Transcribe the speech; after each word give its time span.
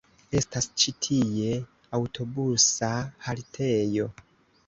Estas 0.37 0.67
ĉi 0.83 0.93
tie 1.07 1.51
aŭtobusa 1.97 2.89
haltejo. 3.27 4.09